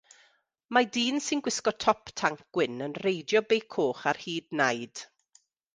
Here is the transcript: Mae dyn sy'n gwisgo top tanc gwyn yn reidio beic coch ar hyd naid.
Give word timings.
Mae 0.77 0.87
dyn 0.95 1.21
sy'n 1.25 1.43
gwisgo 1.47 1.73
top 1.85 2.09
tanc 2.23 2.41
gwyn 2.59 2.83
yn 2.89 2.99
reidio 3.05 3.45
beic 3.53 3.69
coch 3.79 4.05
ar 4.13 4.25
hyd 4.27 4.53
naid. 4.63 5.07